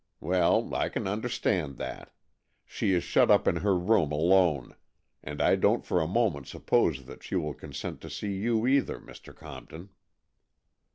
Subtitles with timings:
[0.19, 2.11] Well, I can understand that.
[2.65, 4.75] She is shut up in her room alone,
[5.23, 8.99] and I don't for a moment suppose that she will consent to see you either,
[8.99, 9.35] Mr.
[9.35, 9.89] Compton."